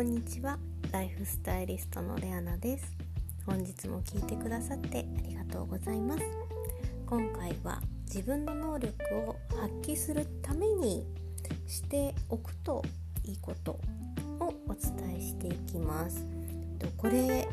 [0.00, 0.58] こんにちは。
[0.92, 2.96] ライフスタイリストのレアナです。
[3.44, 6.22] 本日も聞いてくださってありがとうございます。
[7.04, 11.04] 今回は自分の能力を発揮するために
[11.66, 12.82] しておくと
[13.26, 13.72] いいこと
[14.38, 16.24] をお伝えしていきます。
[16.96, 17.46] これ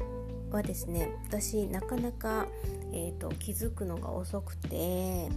[0.49, 2.47] はですね私なかなか、
[2.93, 5.29] えーと、気づくのが遅くて、え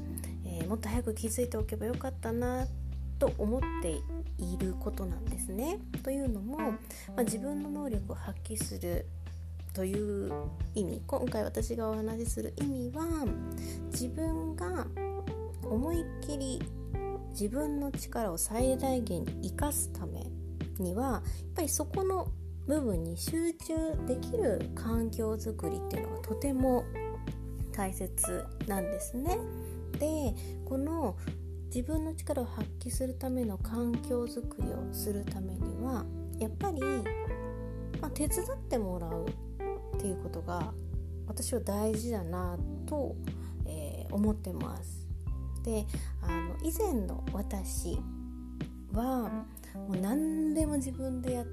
[0.62, 2.68] ー、もっと早く気づいておけばよかったなっ
[3.20, 4.00] と思って
[4.42, 5.78] いることなんですね。
[6.02, 6.78] というのも、ま
[7.18, 9.06] あ、自分の能力を発揮する
[9.74, 10.32] という
[10.74, 13.04] 意味今回私がお話しする意味は
[13.92, 14.86] 自分が
[15.62, 16.60] 思いっきり
[17.30, 20.26] 自分の力を最大限に生かすため
[20.80, 21.22] にはやっ
[21.54, 22.26] ぱりそこの
[22.66, 23.74] 部分に集中
[24.06, 26.84] できる環境づくりっていうのがとても
[27.72, 29.38] 大切なんですね。
[29.98, 31.16] でこの
[31.72, 36.04] 自分の力を発揮するための環境づくりをするためには
[36.38, 36.80] やっぱり、
[38.00, 39.26] まあ、手伝ってもらう
[39.96, 40.72] っていうことが
[41.28, 43.14] 私は大事だなと、
[43.66, 45.06] えー、思ってます。
[45.62, 45.86] で
[46.22, 47.98] あの以前の私
[48.92, 49.28] は
[49.74, 51.46] もう何でも自分でやっ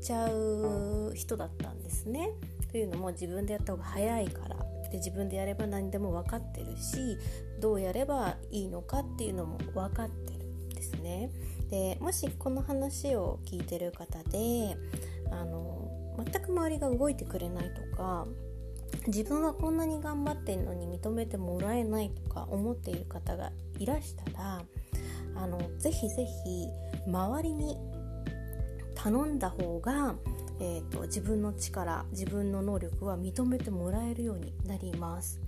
[0.00, 2.30] ちゃう人だったんですね。
[2.70, 4.55] というのも自分でやった方が早いから
[4.90, 7.18] で自分でやれば何でも分かってるし
[7.60, 11.30] どうやればいいのかっていうのも分かってるんですね。
[11.70, 14.76] でもしこの話を聞いてる方で
[15.30, 18.26] あの全く周りが動いてくれないとか
[19.08, 24.62] 自分はこんなに頑張ってんのに認めてもらえないとか思っている方がいらしたら
[25.34, 26.68] あのぜひぜひ
[27.06, 27.76] 周りに
[28.94, 30.14] 頼んだ方が
[30.58, 35.40] えーと、自分の力自分の能力は認めてもらえるようになります。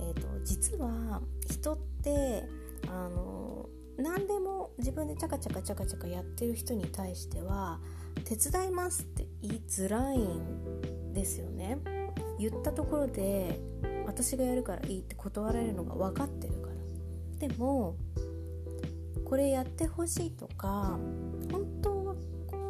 [0.00, 2.44] えーと、実は人って
[2.88, 7.80] あの何でも自分でチャカチャカチャカチャカやってる人に対しては
[8.24, 11.78] 手伝いますって言いづらいんですよね。
[12.38, 13.58] 言ったところで
[14.06, 17.48] 私がやるからいいって断られるのが分かってるから。
[17.48, 17.96] でも
[19.24, 20.98] これやってほしいとか
[21.50, 21.95] 本当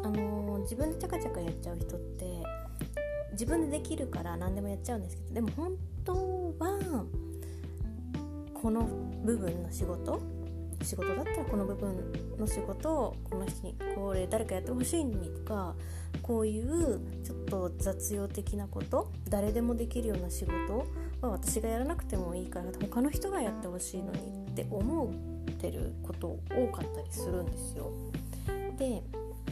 [0.03, 2.25] あの自分でチャカチャカやっちゃう人って
[3.31, 6.13] 自分でできるから何でもやっちゃうんですけどでも本当
[6.59, 7.05] は
[8.53, 8.83] この
[9.23, 10.19] 部分の仕事
[10.83, 11.95] 仕事だったらこの部分
[12.37, 15.75] の仕事をこの人にこれ誰かやってほしいのにとか
[16.21, 20.85] こういうちょっと雑用的なこと誰でもできるような仕事
[21.21, 25.11] は私がやらなくてもいいから他の人がやってほしいのにって思
[25.49, 27.91] ってること多かったりするんですよ。
[28.77, 29.01] で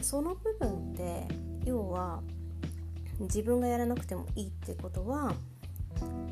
[0.06, 1.26] その部分って
[1.64, 2.22] 要は
[3.18, 5.34] 自分がやらなくてもいいってことは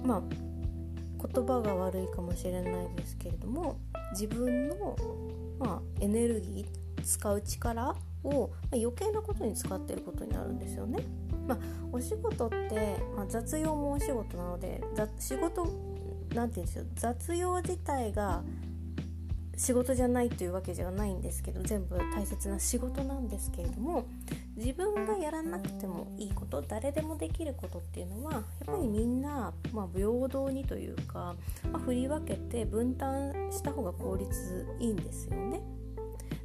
[0.04, 0.22] まあ
[1.34, 3.80] 言葉が悪いかもしれないですけれども
[4.12, 4.96] 自分の、
[5.58, 11.02] まあ、エネルギー使う力を、まあ、余計なことに使ってることになるんですよね。
[11.48, 11.58] まあ、
[11.90, 14.84] お仕事って、まあ、雑用もお仕事なので
[15.18, 15.64] 仕事
[16.32, 18.44] なんて言うんですよ雑用自体が
[19.56, 24.06] 仕事じゃないというわけじゃないんですけど全部大切な仕事なんですけれども
[24.56, 31.34] 自分がやらなくてもいいこと誰でもできることっていうのはやっぱりみんな、まあ、平等にというか、
[31.70, 35.62] まあ、振り分けて分担した方が効率いいんですよね。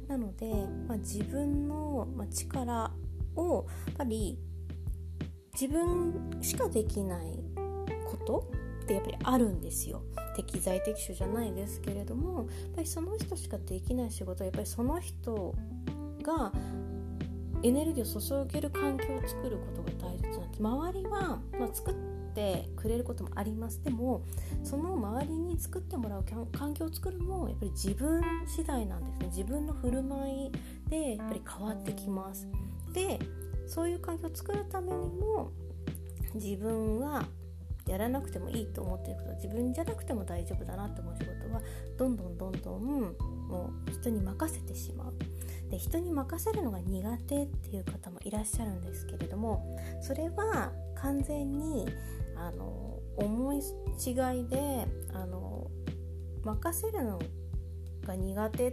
[0.08, 0.52] なので、
[0.88, 2.90] まあ、自分の、力
[3.36, 4.38] をやっぱり
[5.52, 7.38] 自分しかできない
[8.06, 8.50] こと
[8.90, 10.02] ってやっぱりあるんですよ。
[10.36, 12.46] 適材適所じゃないですけれどもやっ
[12.76, 15.54] ぱりその人しかできない仕事はやっぱりその人
[16.22, 16.52] が
[17.62, 20.62] エネルギーを注げる環境を作ることが大切なんです。
[20.62, 21.94] 周りは、まあ、作っ
[22.34, 23.82] てくれることもあります。
[23.82, 24.22] でも
[24.62, 29.26] その周りに作ってもらう環境を作るもやっぱり自分次第なんですね。
[29.26, 30.52] 自分の振る舞い
[30.88, 32.48] でやっぱり変わってきます。
[32.94, 33.18] で
[33.66, 35.50] そういう環境を作るためにも
[36.34, 37.24] 自分は
[37.90, 41.60] やらなくてもいいと思ってること自分じゃなくても大丈夫だなって思う仕事は
[41.98, 43.16] どんどんどんどん
[43.48, 45.14] もう人に任せてしまう
[45.70, 51.88] で人に任せるのが苦手っていう方もいらっしゃるんですけれどもそれは完全に
[52.36, 55.68] あの思い違いであの
[56.44, 57.18] 任せるの
[58.06, 58.72] が苦手っ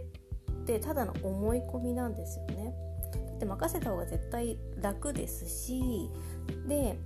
[0.64, 2.72] てただの思い込みなんですよね。
[3.12, 6.10] だって任せた方が絶対楽ですし
[6.66, 6.98] で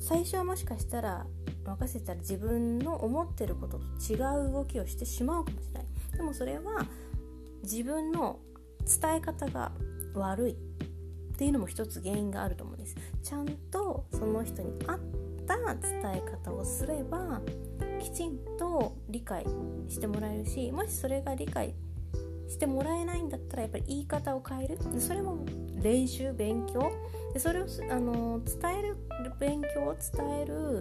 [0.00, 1.26] 最初はもしかしたら
[1.64, 4.16] 任せたら自分の思ってることと違
[4.48, 5.86] う動きをしてしまうかもしれない。
[6.16, 6.86] でもそれは
[7.62, 8.40] 自分の
[8.86, 9.72] 伝え方が
[10.14, 10.56] 悪いっ
[11.36, 12.96] ていうのも一つ原因があると思うんです。
[13.22, 14.98] ちゃんとその人に合っ
[15.46, 17.40] た伝え方をすれば
[18.00, 19.44] きちんと理解
[19.88, 21.74] してもらえるしもしそれが理解
[22.48, 24.78] してもらえないんだったらやっぱり言い方を変える。
[24.98, 25.44] それも
[25.82, 26.90] 練習勉強。
[27.32, 28.96] でそれをあの伝える
[29.38, 30.80] 勉強を伝える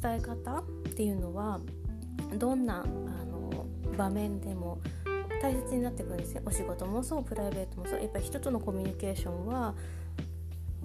[0.00, 0.62] 伝え方っ
[0.94, 1.60] ていうのは
[2.36, 2.86] どんなあ
[3.24, 3.66] の
[3.96, 4.80] 場面でも
[5.40, 6.42] 大切になってくるんですよ。
[6.44, 8.00] お仕事もそうプライベートもそう。
[8.00, 9.74] やっぱり人とのコミュニケーションは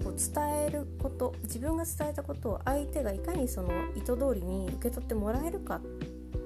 [0.02, 5.80] こう伝えること自分が伝えたことを相手がいかにその意図通りに受け取ってもらえるかっ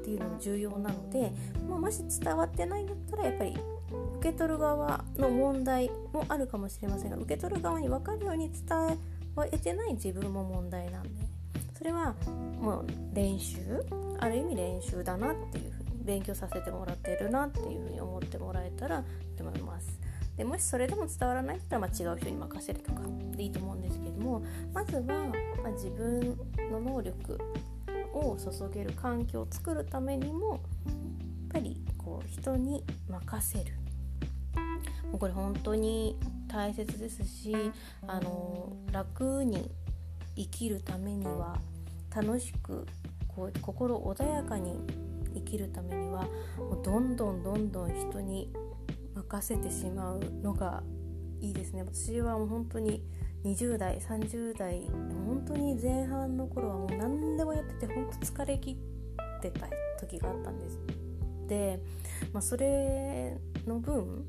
[0.04, 1.32] ていうのも重要なので、
[1.68, 3.56] まあ、もし伝わってないんだったらやっぱり
[4.18, 8.98] 受け取る側の問題もあるかもしれませんが受け取る側に分かるように伝え
[9.34, 11.27] は得てない自分も問題なんで
[11.78, 12.12] それは
[12.60, 13.60] もう練習
[14.18, 19.04] ある意味練習だなっていうふうに勉強させてもらってるなっていうふうに思ってもらえたら
[19.36, 20.00] と思います。
[20.36, 23.02] でもしそれでも伝わらないったら、まあ、違う人に任せるとか
[23.36, 24.42] でいいと思うんですけども
[24.72, 26.36] まずは、まあ、自分
[26.70, 27.38] の能力
[28.12, 30.60] を注げる環境を作るためにもやっ
[31.54, 33.74] ぱりこう人に任せる
[35.10, 36.16] もうこれ本当に
[36.46, 37.54] 大切ですし
[38.06, 39.70] あの楽に
[40.38, 41.58] 生きるためには
[42.14, 42.86] 楽しく
[43.26, 44.72] こう心穏やかに
[45.34, 46.22] 生きるためには
[46.56, 48.48] もうどんどんどんどん人に
[49.14, 50.82] 任せてしまうのが
[51.40, 51.82] いいですね。
[51.82, 53.02] 私はもう本当に
[53.44, 54.88] 20代30代
[55.26, 58.78] 本当に前半の頃はもう何でもやってて本当疲れ切
[59.38, 59.68] ってた
[60.00, 60.78] 時があったんです。
[61.48, 61.80] で、
[62.32, 63.36] まあ、それ
[63.66, 64.24] の分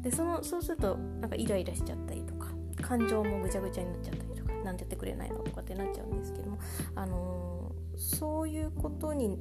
[0.00, 2.48] でそのそうするとなんかイライラしちゃったりとか
[2.80, 4.31] 感情もぐちゃぐちゃになっちゃったり
[4.62, 6.58] とか何でやってくれないのとかってなっちゃうんですけども、
[6.94, 9.38] あのー、そういうことに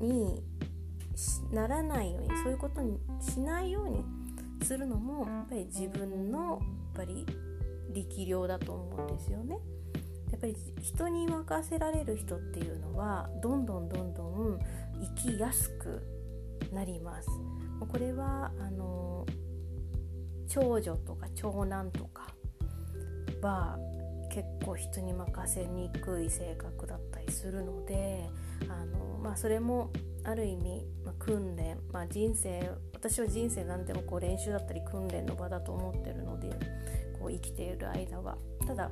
[0.00, 0.42] に
[1.52, 4.04] ならないようにそういうことにしないように
[4.64, 6.60] するのもやっぱり自分のやっ
[6.94, 7.26] ぱり
[7.92, 9.58] 力量だと思うんですよね。
[10.30, 14.58] やっぱり人に任せられる人っていうのはどんどんどんどん
[15.16, 16.02] 生きやすく
[16.72, 17.28] なります。
[17.80, 19.26] これはあの
[20.48, 22.26] 長女とか長男とか
[23.42, 23.78] は
[24.34, 28.28] 結構人に任せにくい性格だったりするので
[28.68, 29.92] あの、まあ、それも
[30.24, 36.50] ある意味、まあ、訓練、まあ、人生私は人生なんでもこう練習だったり訓練の場だと思ってるので
[37.20, 38.36] こう生きている間は。
[38.66, 38.90] ただ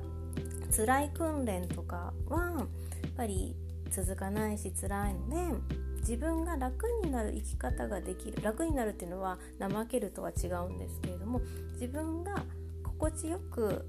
[0.75, 2.67] 辛い訓練とかはやっ
[3.15, 3.55] ぱり
[3.91, 5.35] 続かないし辛いので
[5.99, 11.41] 自分が楽になる生き方ができる楽になるっていうのは怠けるとは違うんですけれども
[11.73, 12.43] 自分が
[12.83, 13.85] 心地よく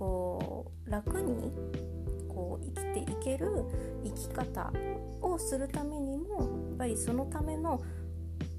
[0.00, 1.52] こう楽に
[2.26, 3.50] こう生きていける
[4.02, 4.72] 生き方
[5.20, 6.44] をするためにもや
[6.74, 7.82] っぱりそのための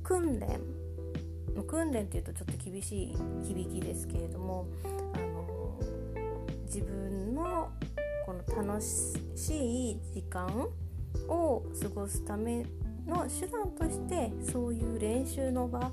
[0.04, 0.60] 訓練
[1.68, 4.68] 訓練っていうとちょっと厳しい響きですけれども
[5.16, 5.80] あの
[6.66, 7.72] 自分の
[8.28, 9.16] この楽し
[9.92, 10.48] い時間
[11.28, 12.64] を過ごすため
[13.08, 15.92] の手段としてそういう練習の場っ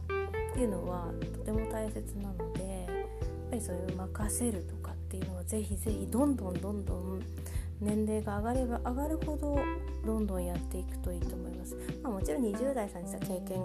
[0.53, 4.78] ていうのはとても大切なのでやっぱりそういう任せると。
[5.09, 7.23] っていうのはぜひぜひどんどんどんどん
[7.81, 9.59] 年齢が上がれば上がるほど
[10.05, 13.63] どんどんやっていくといいと思います、まあ、もちろん20代さんにした経験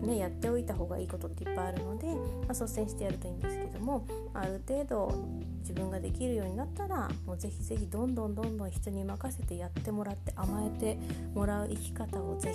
[0.00, 2.14] ねやっておいた方がいいことっていっぱいあるので、ま
[2.48, 5.28] あ、率先してやるといいんですけどもある程度
[5.60, 10.98] 自分ができるようになったらもうぜひぜひどんどんどんどん人に任せてやってもらって甘えて
[11.34, 12.54] もらう生き方をぜ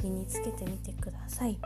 [0.00, 1.58] ひ身につけてみてください。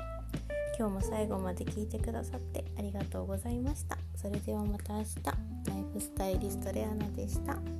[0.79, 3.99] 今日も最後まで聞いてくださってありがとうございました。
[4.17, 5.50] それではまた明日。
[5.99, 7.80] スタイリストレアナでした。